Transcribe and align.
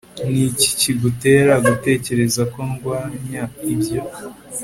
Ni 0.31 0.39
iki 0.49 0.67
kigutera 0.79 1.53
gutekereza 1.65 2.41
ko 2.53 2.59
ndwanya 2.71 3.41
ibyo 3.73 3.99